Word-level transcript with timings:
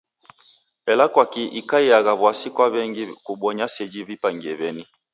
Ela 0.91 1.05
kwaki 1.13 1.43
ikaiagha 1.59 2.13
w'asi 2.21 2.47
kwa 2.55 2.65
w'engi 2.73 3.03
kubonya 3.25 3.65
seji 3.75 3.99
w'ipangie 4.07 4.53
w'eni? 4.59 4.83